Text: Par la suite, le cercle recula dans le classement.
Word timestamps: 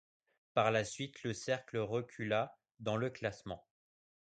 Par 0.55 0.71
la 0.71 0.83
suite, 0.83 1.21
le 1.21 1.31
cercle 1.31 1.77
recula 1.77 2.57
dans 2.79 2.97
le 2.97 3.11
classement. 3.11 3.67